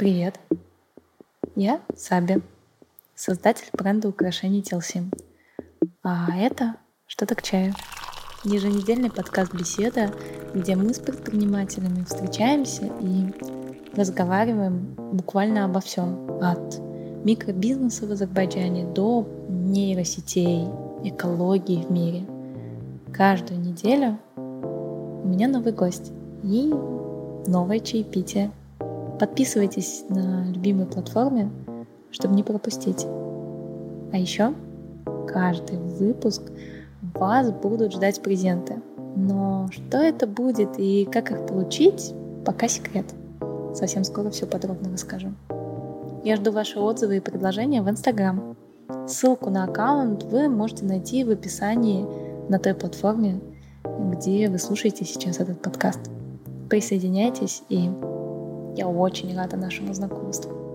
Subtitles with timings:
[0.00, 0.40] Привет!
[1.56, 2.40] Я Саби,
[3.14, 5.12] создатель бренда украшений Телсим.
[6.02, 6.76] А это
[7.06, 7.74] «Что-то к чаю»—
[8.44, 10.10] еженедельный подкаст «Беседа»,
[10.54, 13.26] где мы с предпринимателями встречаемся и
[13.94, 16.32] разговариваем буквально обо всем.
[16.40, 16.80] От
[17.22, 20.66] микробизнеса в Азербайджане до нейросетей,
[21.04, 22.24] экологии в мире.
[23.12, 26.10] Каждую неделю у меня новый гость
[26.42, 26.72] и
[27.46, 28.50] новое чаепитие—
[29.20, 31.50] Подписывайтесь на любимой платформе,
[32.10, 33.04] чтобы не пропустить.
[34.12, 34.54] А еще
[35.28, 36.40] каждый выпуск
[37.02, 38.80] вас будут ждать презенты.
[39.14, 42.14] Но что это будет и как их получить,
[42.46, 43.04] пока секрет.
[43.74, 45.34] Совсем скоро все подробно расскажу.
[46.24, 48.56] Я жду ваши отзывы и предложения в Инстаграм.
[49.06, 52.06] Ссылку на аккаунт вы можете найти в описании
[52.48, 53.38] на той платформе,
[53.84, 56.00] где вы слушаете сейчас этот подкаст.
[56.70, 57.90] Присоединяйтесь и
[58.76, 60.69] я очень рада нашему знакомству.